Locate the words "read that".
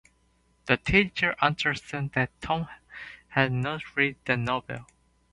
3.95-4.39